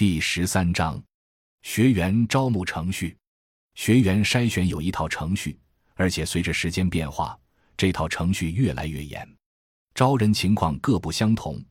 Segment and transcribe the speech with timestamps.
[0.00, 0.98] 第十三章，
[1.60, 3.14] 学员招募程序。
[3.74, 5.60] 学员筛选有一套程序，
[5.94, 7.38] 而且随着时间变化，
[7.76, 9.28] 这套程序越来越严。
[9.94, 11.62] 招人情况各不相同。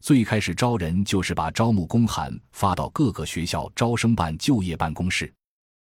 [0.00, 5.32] 最开始招人就是把招募公函发到各个学校招生办就业办公室。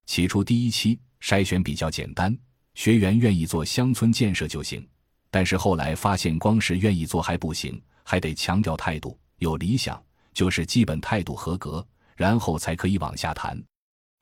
[0.06, 2.36] 起初第一期筛选比较简单，
[2.74, 4.84] 学员愿意做乡村建设就行。
[5.30, 11.86] 但是后来发现，光是愿意做还不行，还得强调态度，有理想，就是基本态度合格，
[12.16, 13.60] 然后才可以往下谈。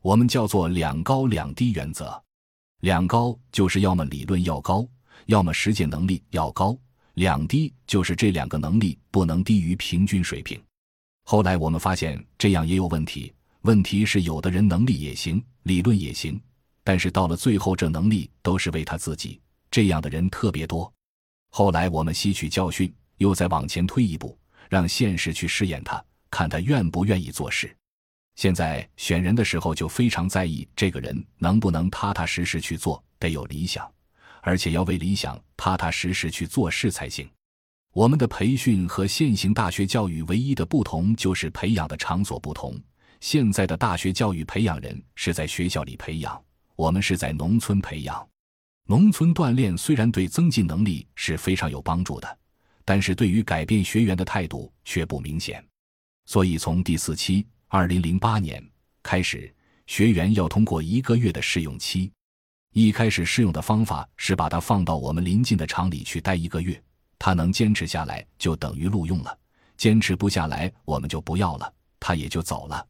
[0.02, 2.22] 我们叫做两高两低原则。
[2.80, 4.86] 两高就是要么理论要高，
[5.26, 6.76] 要么实践能力要高。
[7.14, 10.58] 两低就是这两个能力不能低于平均水平。
[11.24, 16.40] 后来我们发现这样也有问题，问题是有的人能力也行，理论也行，
[16.82, 19.38] 但是到了最后这能力都是为他自己，
[19.70, 20.90] 这样的人特别多。
[21.50, 24.38] 后来我们吸取教训，又再往前推一步，
[24.70, 27.76] 让现实去试验他，看他愿不愿意做事。
[28.36, 33.90] 现在选人的时候就非常在意这个人能不能踏踏实实去做，得有理想，
[34.40, 37.28] 而且要为理想踏踏实实去做事才行。
[37.92, 42.80] 我们的培训和现行大学教育唯一的不同就是培养的场所不同。
[43.20, 46.42] 现在的大学教育培养人是在学校里培养，
[46.76, 48.26] 我们是在农村培养。
[48.86, 52.38] 农村锻炼虽然对增进能力是非常有帮助的，
[52.84, 55.62] 但是对于改变学员的态度却不明显。
[56.26, 58.60] 所以从第四期（二零零八年）
[59.00, 59.54] 开始，
[59.86, 62.10] 学员要通过一个月的试用期。
[62.72, 66.82] 一开始试用的方法是把他放到我们临近的厂里去待一个月，
[67.16, 69.32] 他能坚持下来就等于录用了；
[69.76, 72.84] 坚持不下来，我们就不要了，他也就走了。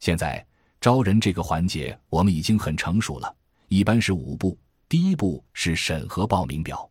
[0.00, 0.42] 现在
[0.80, 3.36] 招人这个环节我们已经很成熟了，
[3.68, 4.58] 一般是五步。
[4.88, 6.90] 第一步是审核报名表，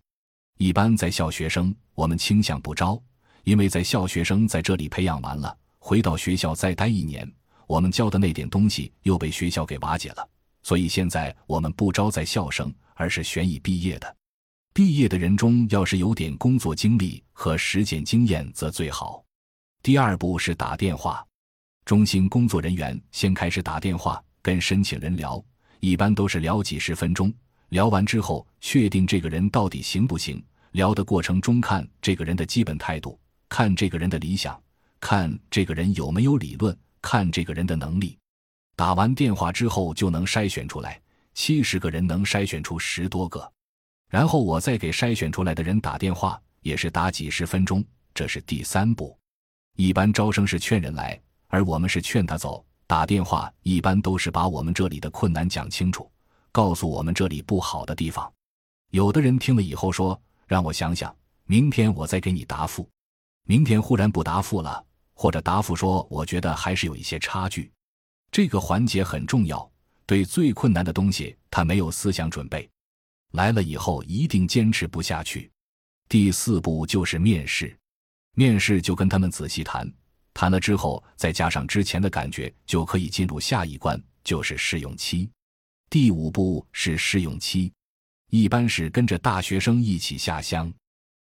[0.60, 3.02] 一般在校学生我们倾向不招，
[3.44, 7.30] 因为在校学生在这里培养完了，回到学校再待一年，
[7.68, 10.26] 我们教的那点东西又被学校给瓦解了，
[10.64, 14.16] 所以现在我们不招在校生，而是选已毕业的。
[14.74, 19.22] 毕业的人中要是有点工作经历和实践经验则最好。
[19.82, 21.22] 第二步是打电话，
[21.84, 25.44] 中心工作人员先开始打电话跟申请人聊，
[25.82, 27.32] 一般都是聊几十分钟。
[27.70, 30.42] 聊完之后，确定这个人到底行不行。
[30.72, 34.58] 聊的过程中，看这个人的基本态度，看这个人的理想，
[35.04, 38.18] 看这个人有没有理论，看这个人的能力。
[38.74, 40.98] 打完电话之后，就能筛选出来，
[41.34, 43.52] 七十个人能筛选出十多个。
[44.10, 47.84] 然后我再给筛选出来的人打电话，也是打几十分钟。
[48.14, 49.16] 这是第三步。
[49.76, 51.20] 一般招生是劝人来，
[51.50, 52.66] 而我们是劝他走。
[52.88, 56.10] 打电话一般都是把我们这里的困难讲清楚。
[56.54, 58.32] 告诉我们这里不好的地方，
[58.92, 61.14] 有的人听了以后说：“让我想想，
[61.46, 62.88] 明天我再给你答复。”
[63.46, 64.82] 明天忽然不答复了，
[65.24, 67.72] 或者答复说：“我觉得还是有一些差距。”
[68.30, 69.72] 这个环节很重要，
[70.06, 72.70] 对最困难的东西他没有思想准备，
[73.32, 75.50] 来了以后一定坚持不下去。
[76.10, 77.74] 第四步就是面试，
[78.36, 79.90] 面试就跟他们仔细谈，
[80.34, 85.30] 谈了之后再加上之前的感觉，就可以进入下一关，就是试用期。
[85.90, 87.72] 第五步是试用期，
[88.30, 90.70] 一般是跟着大学生一起下乡，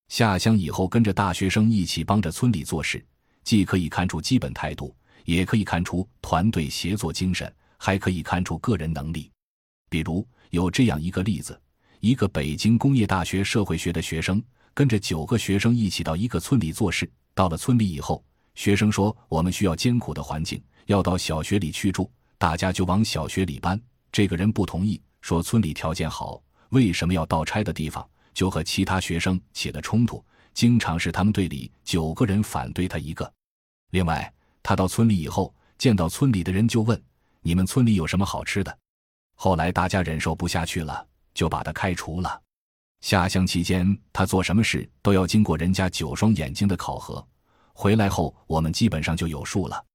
[0.09, 3.03] 下乡以后跟着大学生一起帮着村里做事，
[3.47, 4.93] 既可以看出基本态度，
[5.23, 9.31] 也可以看出团队协作精神，还可以看出个人能力。
[9.89, 11.57] 比如有这样一个例子：
[12.01, 14.43] 一个北京工业大学社会学的学生，
[14.73, 17.09] 跟着九个学生一起到一个村里做事。
[17.33, 18.21] 到了村里以后，
[18.53, 23.81] 学生说：“我们需要艰苦的环境，要到小学里去住。”大家就往小学里搬。
[24.11, 28.05] 这个人不同意，说村里条件好，为什么要到差的地方？
[28.33, 30.21] 就和其他学生起了冲突，
[30.53, 33.33] 经常是他们队里九个人反对他一个。
[33.91, 37.01] 另外，他到村里以后，见到村里的人就问
[37.41, 38.77] ：“你们村里有什么好吃的？”
[39.35, 42.41] 后来大家忍受不下去了，就把他开除了。
[43.01, 47.25] 下乡期间，他做什么事都要经过人家九双眼睛的考核。
[47.73, 49.85] 回来后，我们基本上就有数了。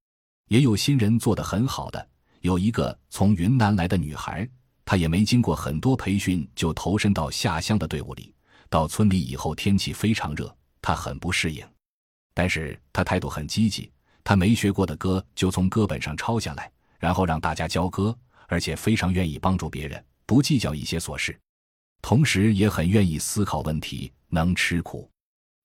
[0.48, 2.08] 也有新人做得很好的。
[2.40, 4.48] 有一个从云南来的女孩，
[4.84, 8.32] 她也没经过很多培训就投身到下乡的队伍里。
[8.70, 11.66] 到村里以后，天气非常热，她很不适应。
[12.34, 13.90] 但是他态度很积极，
[14.24, 21.38] 他没学过的歌就从歌本上抄下来，然后让大家教歌，而且非常愿意帮助别人，不计较一些琐事，
[22.00, 25.08] 同时也很愿意思考问题，能吃苦。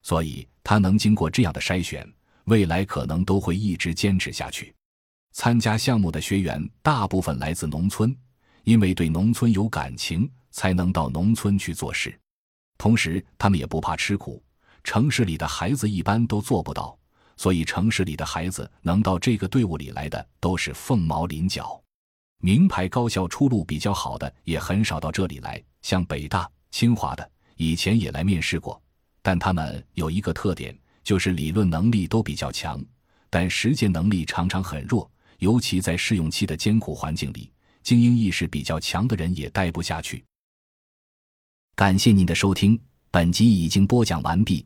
[0.03, 2.07] 所以他能经过这样的筛选，
[2.45, 4.73] 未来可能都会一直坚持下去。
[5.33, 8.15] 参加项目的学员大部分来自农村，
[8.63, 12.17] 因为对农村有感情，才能到农村去做事。
[12.77, 14.41] 同时，他们也不怕吃苦。
[14.87, 16.97] 城市里的孩子一般都做不到，
[17.35, 21.77] 所以城市里的孩子能到这个队伍里来的都是凤毛麟角。
[22.39, 28.81] 名牌高校出路比较好的也很少到这里来，像北大、清华的以前也来面试过，
[29.21, 30.73] 但他们有一个特点，
[31.03, 32.81] 就是理论能力都比较强，
[33.29, 37.51] 但实践能力常常很弱，尤其在试用期的艰苦环境里，
[37.83, 40.23] 精英意识比较强的人也待不下去。
[41.75, 42.79] 感谢您的收听，
[43.11, 44.65] 本集已经播讲完毕，